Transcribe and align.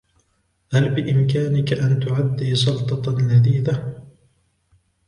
هل 0.73 0.89
بإمكانك 0.95 1.73
أن 1.73 1.99
تعدي 1.99 2.55
سلطة 2.55 3.11
لذيذة؟ 3.11 3.81